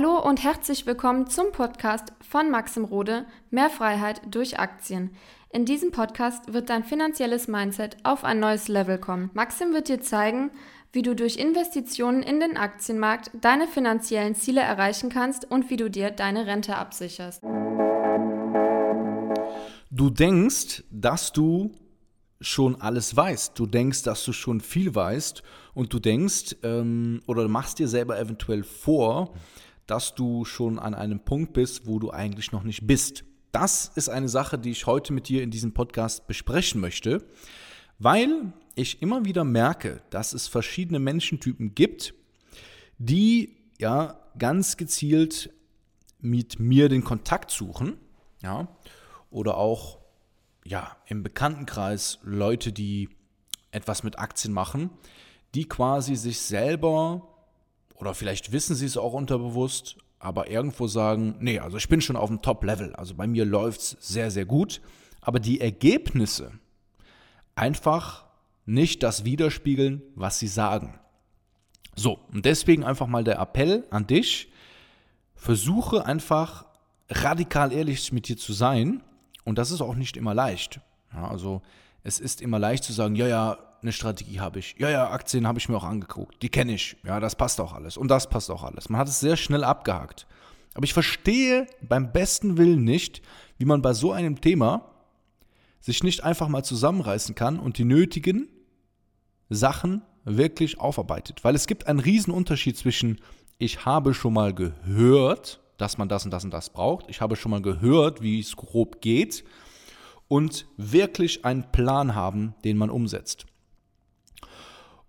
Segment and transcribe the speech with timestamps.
[0.00, 5.10] Hallo und herzlich willkommen zum Podcast von Maxim Rode Mehr Freiheit durch Aktien.
[5.50, 9.28] In diesem Podcast wird dein finanzielles Mindset auf ein neues Level kommen.
[9.34, 10.52] Maxim wird dir zeigen,
[10.90, 15.90] wie du durch Investitionen in den Aktienmarkt deine finanziellen Ziele erreichen kannst und wie du
[15.90, 17.42] dir deine Rente absicherst.
[19.90, 21.72] Du denkst, dass du
[22.40, 23.58] schon alles weißt.
[23.58, 25.42] Du denkst, dass du schon viel weißt
[25.74, 29.34] und du denkst ähm, oder machst dir selber eventuell vor,
[29.90, 33.24] dass du schon an einem Punkt bist, wo du eigentlich noch nicht bist.
[33.50, 37.24] Das ist eine Sache, die ich heute mit dir in diesem Podcast besprechen möchte,
[37.98, 42.14] weil ich immer wieder merke, dass es verschiedene Menschentypen gibt,
[42.98, 45.50] die ja ganz gezielt
[46.20, 47.98] mit mir den Kontakt suchen,
[48.42, 48.68] ja,
[49.30, 49.98] oder auch
[50.64, 53.08] ja, im Bekanntenkreis Leute, die
[53.72, 54.90] etwas mit Aktien machen,
[55.54, 57.26] die quasi sich selber
[58.00, 62.16] oder vielleicht wissen sie es auch unterbewusst, aber irgendwo sagen, nee, also ich bin schon
[62.16, 64.80] auf dem Top-Level, also bei mir läuft es sehr, sehr gut,
[65.20, 66.52] aber die Ergebnisse
[67.54, 68.24] einfach
[68.66, 70.98] nicht das widerspiegeln, was sie sagen.
[71.96, 74.50] So, und deswegen einfach mal der Appell an dich,
[75.34, 76.66] versuche einfach
[77.08, 79.02] radikal ehrlich mit dir zu sein
[79.44, 80.80] und das ist auch nicht immer leicht.
[81.12, 81.62] Ja, also
[82.02, 84.76] es ist immer leicht zu sagen, ja, ja, eine Strategie habe ich.
[84.78, 86.42] Ja, ja, Aktien habe ich mir auch angeguckt.
[86.42, 86.96] Die kenne ich.
[87.02, 87.96] Ja, das passt auch alles.
[87.96, 88.88] Und das passt auch alles.
[88.90, 90.26] Man hat es sehr schnell abgehakt.
[90.74, 93.22] Aber ich verstehe beim besten Willen nicht,
[93.58, 94.90] wie man bei so einem Thema
[95.80, 98.48] sich nicht einfach mal zusammenreißen kann und die nötigen
[99.48, 101.42] Sachen wirklich aufarbeitet.
[101.42, 103.20] Weil es gibt einen riesen Unterschied zwischen
[103.56, 107.06] ich habe schon mal gehört dass man das und das und das braucht.
[107.08, 109.44] Ich habe schon mal gehört, wie es grob geht
[110.30, 113.46] und wirklich einen Plan haben, den man umsetzt.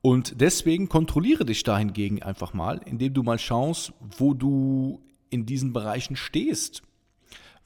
[0.00, 5.74] Und deswegen kontrolliere dich dahingegen einfach mal, indem du mal schaust, wo du in diesen
[5.74, 6.82] Bereichen stehst.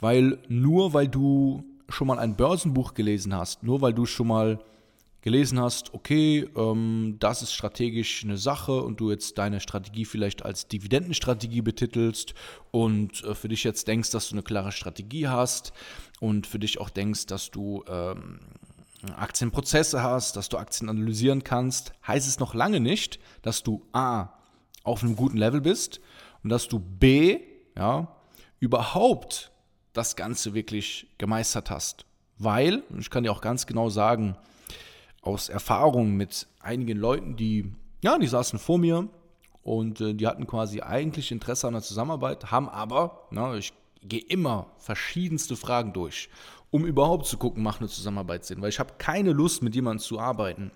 [0.00, 4.58] Weil nur weil du schon mal ein Börsenbuch gelesen hast, nur weil du schon mal
[5.22, 10.44] gelesen hast, okay, ähm, das ist strategisch eine Sache und du jetzt deine Strategie vielleicht
[10.44, 12.34] als Dividendenstrategie betitelst
[12.72, 15.72] und äh, für dich jetzt denkst, dass du eine klare Strategie hast
[16.20, 18.40] und für dich auch denkst, dass du ähm,
[19.16, 24.30] Aktienprozesse hast, dass du Aktien analysieren kannst, heißt es noch lange nicht, dass du A
[24.84, 26.00] auf einem guten Level bist
[26.42, 27.40] und dass du B
[27.76, 28.16] ja,
[28.58, 29.52] überhaupt
[29.92, 32.06] das Ganze wirklich gemeistert hast.
[32.38, 34.36] Weil, ich kann dir auch ganz genau sagen,
[35.22, 37.72] aus Erfahrung mit einigen Leuten, die,
[38.02, 39.08] ja, die saßen vor mir
[39.62, 43.72] und äh, die hatten quasi eigentlich Interesse an der Zusammenarbeit, haben aber, na, ich
[44.02, 46.28] gehe immer verschiedenste Fragen durch,
[46.70, 50.00] um überhaupt zu gucken, macht eine Zusammenarbeit Sinn, weil ich habe keine Lust, mit jemandem
[50.00, 50.72] zu arbeiten,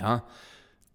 [0.00, 0.24] ja,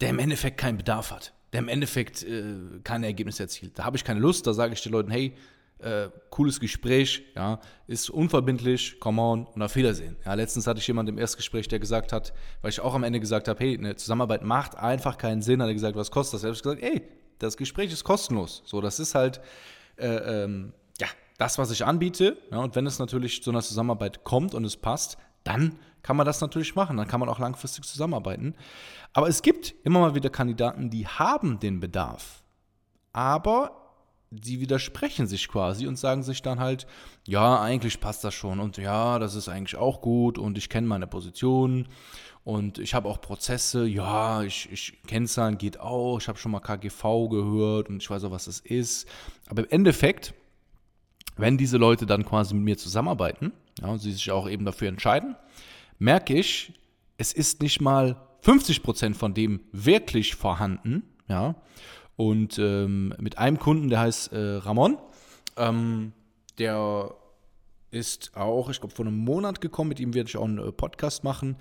[0.00, 3.78] der im Endeffekt keinen Bedarf hat, der im Endeffekt äh, keine Ergebnisse erzielt.
[3.78, 5.36] Da habe ich keine Lust, da sage ich den Leuten, hey,
[5.78, 10.16] äh, cooles Gespräch, ja, ist unverbindlich, come on und auf Wiedersehen.
[10.24, 13.20] Ja, letztens hatte ich jemanden im Erstgespräch, der gesagt hat, weil ich auch am Ende
[13.20, 16.44] gesagt habe, hey, eine Zusammenarbeit macht einfach keinen Sinn, hat er gesagt, was kostet das?
[16.44, 17.02] Er hat gesagt, ey,
[17.38, 18.62] das Gespräch ist kostenlos.
[18.64, 19.40] So, das ist halt,
[19.96, 21.08] äh, ähm, ja,
[21.38, 22.38] das, was ich anbiete.
[22.50, 26.26] Ja, und wenn es natürlich zu einer Zusammenarbeit kommt und es passt, dann kann man
[26.26, 26.96] das natürlich machen.
[26.96, 28.54] Dann kann man auch langfristig zusammenarbeiten.
[29.12, 32.42] Aber es gibt immer mal wieder Kandidaten, die haben den Bedarf.
[33.12, 33.83] Aber
[34.42, 36.86] sie widersprechen sich quasi und sagen sich dann halt,
[37.26, 40.86] ja, eigentlich passt das schon und ja, das ist eigentlich auch gut und ich kenne
[40.86, 41.88] meine Position
[42.44, 46.60] und ich habe auch Prozesse, ja, ich, ich Kennzahlen geht auch, ich habe schon mal
[46.60, 49.08] KGV gehört und ich weiß auch, was das ist.
[49.48, 50.34] Aber im Endeffekt,
[51.36, 54.88] wenn diese Leute dann quasi mit mir zusammenarbeiten, ja, und sie sich auch eben dafür
[54.88, 55.36] entscheiden,
[55.98, 56.74] merke ich,
[57.16, 61.54] es ist nicht mal 50% von dem wirklich vorhanden, ja,
[62.16, 64.98] und ähm, mit einem Kunden, der heißt äh, Ramon,
[65.56, 66.12] ähm,
[66.58, 67.14] der
[67.94, 69.88] ist auch, ich glaube, vor einem Monat gekommen.
[69.88, 71.56] Mit ihm werde ich auch einen äh, Podcast machen.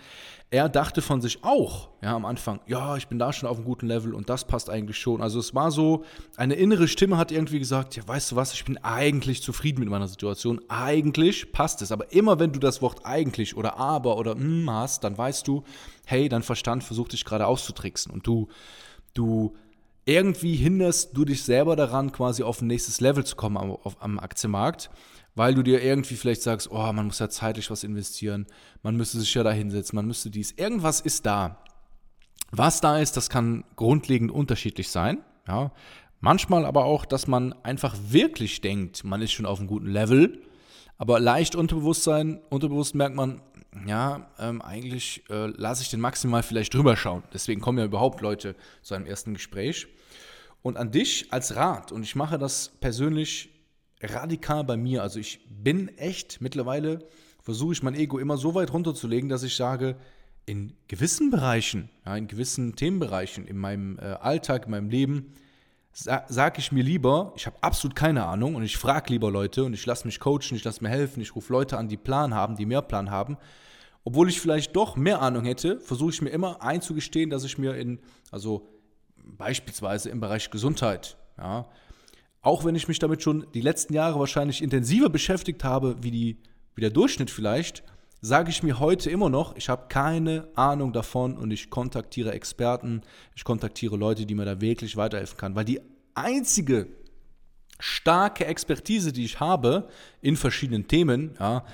[0.49, 3.65] Er dachte von sich auch, ja, am Anfang, ja, ich bin da schon auf einem
[3.65, 5.21] guten Level und das passt eigentlich schon.
[5.21, 6.03] Also es war so,
[6.35, 9.89] eine innere Stimme hat irgendwie gesagt, ja, weißt du was, ich bin eigentlich zufrieden mit
[9.89, 10.59] meiner Situation.
[10.69, 11.91] Eigentlich passt es.
[11.91, 15.63] Aber immer wenn du das Wort eigentlich oder aber oder mm hast, dann weißt du,
[16.05, 18.47] hey, dein Verstand versucht dich gerade auszutricksen und du,
[19.13, 19.55] du
[20.05, 24.01] irgendwie hinderst du dich selber daran, quasi auf ein nächstes Level zu kommen am, auf,
[24.01, 24.89] am Aktienmarkt,
[25.35, 28.45] weil du dir irgendwie vielleicht sagst, oh, man muss ja zeitlich was investieren,
[28.81, 30.51] man müsste sich ja da hinsetzen, man müsste dies.
[30.51, 31.63] Irgendwas ist da.
[32.51, 35.23] Was da ist, das kann grundlegend unterschiedlich sein.
[35.47, 35.71] Ja.
[36.19, 40.41] Manchmal aber auch, dass man einfach wirklich denkt, man ist schon auf einem guten Level,
[40.97, 43.41] aber leicht Unterbewusstsein, unterbewusst merkt man,
[43.87, 47.23] ja, ähm, eigentlich äh, lasse ich den maximal vielleicht drüber schauen.
[47.33, 49.87] Deswegen kommen ja überhaupt Leute zu einem ersten Gespräch.
[50.61, 53.49] Und an dich als Rat, und ich mache das persönlich
[54.01, 55.01] radikal bei mir.
[55.01, 56.99] Also ich bin echt mittlerweile,
[57.41, 59.97] versuche ich mein Ego immer so weit runterzulegen, dass ich sage,
[60.45, 65.33] in gewissen Bereichen, ja, in gewissen Themenbereichen in meinem äh, Alltag, in meinem Leben,
[65.93, 69.63] sa sage ich mir lieber, ich habe absolut keine Ahnung und ich frage lieber Leute
[69.63, 72.33] und ich lasse mich coachen, ich lasse mir helfen, ich rufe Leute an, die Plan
[72.33, 73.37] haben, die mehr Plan haben.
[74.03, 77.75] Obwohl ich vielleicht doch mehr Ahnung hätte, versuche ich mir immer einzugestehen, dass ich mir
[77.75, 77.99] in,
[78.31, 78.67] also
[79.15, 81.67] beispielsweise im Bereich Gesundheit, ja,
[82.41, 86.37] auch wenn ich mich damit schon die letzten Jahre wahrscheinlich intensiver beschäftigt habe, wie, die,
[86.75, 87.83] wie der Durchschnitt vielleicht,
[88.23, 93.01] sage ich mir heute immer noch, ich habe keine Ahnung davon und ich kontaktiere Experten,
[93.35, 95.55] ich kontaktiere Leute, die mir da wirklich weiterhelfen können.
[95.55, 95.81] Weil die
[96.15, 96.87] einzige
[97.79, 99.89] starke Expertise, die ich habe
[100.21, 101.65] in verschiedenen Themen, ja,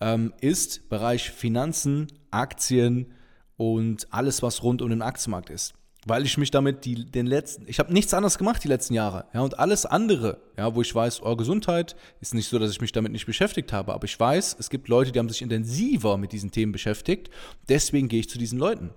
[0.00, 3.12] ähm, ist Bereich Finanzen, Aktien
[3.56, 5.74] und alles, was rund um den Aktienmarkt ist
[6.06, 9.26] weil ich mich damit die, den letzten, ich habe nichts anderes gemacht die letzten Jahre,
[9.34, 12.80] ja, und alles andere, ja, wo ich weiß, oh, Gesundheit ist nicht so, dass ich
[12.80, 16.16] mich damit nicht beschäftigt habe, aber ich weiß, es gibt Leute, die haben sich intensiver
[16.16, 17.28] mit diesen Themen beschäftigt,
[17.68, 18.90] deswegen gehe ich zu diesen Leuten.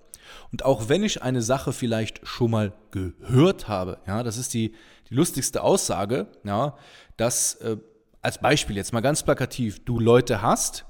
[0.51, 4.73] Und auch wenn ich eine Sache vielleicht schon mal gehört habe, ja, das ist die,
[5.09, 6.77] die lustigste Aussage, ja,
[7.17, 7.77] dass äh,
[8.21, 10.85] als Beispiel jetzt mal ganz plakativ, du Leute hast,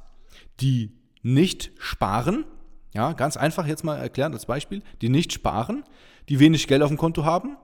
[0.59, 0.91] die
[1.21, 2.45] nicht sparen,
[2.93, 5.83] ja, ganz einfach jetzt mal erklären als Beispiel, die nicht sparen,
[6.27, 7.57] die wenig Geld auf dem Konto haben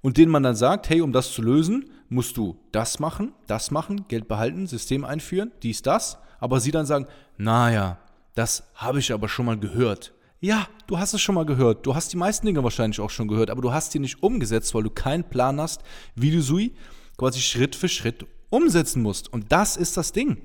[0.00, 3.70] und denen man dann sagt, hey, um das zu lösen, musst du das machen, das
[3.70, 7.06] machen, Geld behalten, System einführen, dies, das, aber sie dann sagen,
[7.38, 7.98] naja,
[8.34, 10.12] das habe ich aber schon mal gehört.
[10.40, 11.86] Ja, du hast es schon mal gehört.
[11.86, 14.74] Du hast die meisten Dinge wahrscheinlich auch schon gehört, aber du hast die nicht umgesetzt,
[14.74, 15.82] weil du keinen Plan hast,
[16.16, 16.74] wie du sie
[17.16, 19.32] quasi Schritt für Schritt umsetzen musst.
[19.32, 20.42] Und das ist das Ding.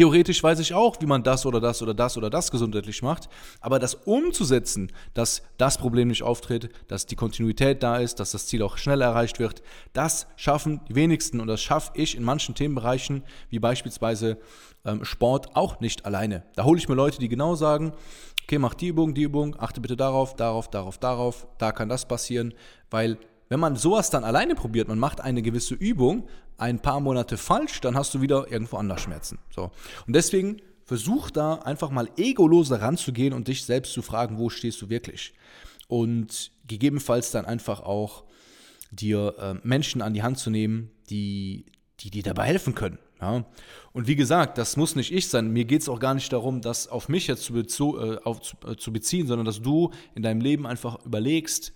[0.00, 3.28] Theoretisch weiß ich auch, wie man das oder das oder das oder das gesundheitlich macht,
[3.60, 8.46] aber das umzusetzen, dass das Problem nicht auftritt, dass die Kontinuität da ist, dass das
[8.46, 9.60] Ziel auch schnell erreicht wird,
[9.92, 14.38] das schaffen die wenigsten und das schaffe ich in manchen Themenbereichen, wie beispielsweise
[14.86, 16.44] ähm, Sport, auch nicht alleine.
[16.56, 17.92] Da hole ich mir Leute, die genau sagen,
[18.44, 22.08] okay, mach die Übung, die Übung, achte bitte darauf, darauf, darauf, darauf, da kann das
[22.08, 22.54] passieren,
[22.90, 23.18] weil
[23.50, 27.80] wenn man sowas dann alleine probiert, man macht eine gewisse Übung ein paar Monate falsch,
[27.80, 29.38] dann hast du wieder irgendwo anders Schmerzen.
[29.54, 29.72] So.
[30.06, 34.80] Und deswegen versuch da einfach mal egoloser ranzugehen und dich selbst zu fragen, wo stehst
[34.80, 35.34] du wirklich?
[35.88, 38.24] Und gegebenenfalls dann einfach auch
[38.92, 41.66] dir äh, Menschen an die Hand zu nehmen, die,
[42.00, 42.98] die dir dabei helfen können.
[43.20, 43.44] Ja?
[43.92, 45.52] Und wie gesagt, das muss nicht ich sein.
[45.52, 48.42] Mir geht es auch gar nicht darum, das auf mich jetzt zu, bezo äh, auf,
[48.42, 51.72] zu, äh, zu beziehen, sondern dass du in deinem Leben einfach überlegst,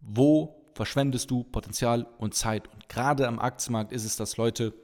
[0.00, 2.68] wo verschwendest du Potenzial und Zeit.
[2.72, 4.74] Und gerade am Aktienmarkt ist es, dass Leute,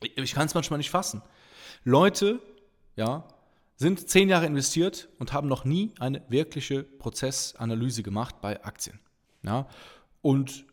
[0.00, 1.22] ich kann es manchmal nicht fassen,
[1.84, 2.40] Leute,
[2.96, 3.28] ja,
[3.76, 9.00] sind zehn Jahre investiert und haben noch nie eine wirkliche Prozessanalyse gemacht bei Aktien.
[9.42, 9.66] Ja,
[10.20, 10.64] und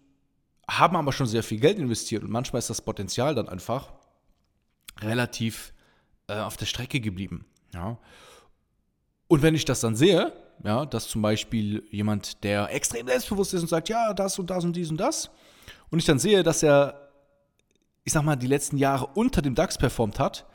[0.70, 3.92] haben aber schon sehr viel Geld investiert und manchmal ist das Potenzial dann einfach
[5.02, 5.74] relativ
[6.28, 7.46] äh, auf der Strecke geblieben.
[7.74, 7.98] Ja.
[9.28, 10.32] Und wenn ich das dann sehe,
[10.64, 14.64] ja, dass zum Beispiel jemand, der extrem selbstbewusst ist und sagt, ja, das und das
[14.64, 15.30] und dies und das,
[15.90, 17.10] und ich dann sehe, dass er,
[18.04, 20.46] ich sag mal, die letzten Jahre unter dem DAX performt hat,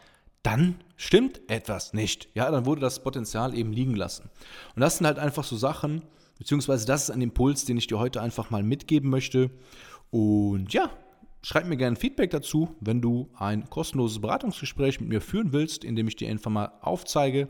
[0.42, 2.28] dann stimmt etwas nicht.
[2.34, 4.30] Ja, dann wurde das Potenzial eben liegen lassen.
[4.76, 6.02] Und das sind halt einfach so Sachen,
[6.38, 9.50] beziehungsweise das ist ein Impuls, den ich dir heute einfach mal mitgeben möchte.
[10.10, 10.90] Und ja,
[11.46, 15.94] Schreib mir gerne Feedback dazu, wenn du ein kostenloses Beratungsgespräch mit mir führen willst, in
[15.94, 17.48] dem ich dir einfach mal aufzeige,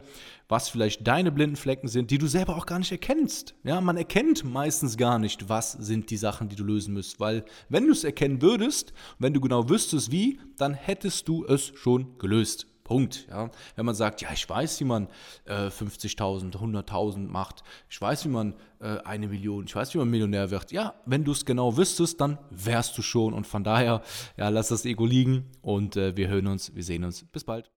[0.48, 3.54] was vielleicht deine blinden Flecken sind, die du selber auch gar nicht erkennst.
[3.62, 7.44] Ja, man erkennt meistens gar nicht, was sind die Sachen, die du lösen musst, weil
[7.68, 12.18] wenn du es erkennen würdest, wenn du genau wüsstest wie, dann hättest du es schon
[12.18, 12.66] gelöst.
[12.84, 13.26] Punkt.
[13.30, 13.50] Ja.
[13.76, 15.08] Wenn man sagt, ja, ich weiß, wie man
[15.46, 20.10] äh, 50.000, 100.000 macht, ich weiß, wie man äh, eine Million, ich weiß, wie man
[20.10, 20.70] Millionär wird.
[20.70, 23.32] Ja, wenn du es genau wüsstest, dann wärst du schon.
[23.32, 24.02] Und von daher,
[24.36, 27.24] ja, lass das Ego liegen und äh, wir hören uns, wir sehen uns.
[27.24, 27.70] Bis bald.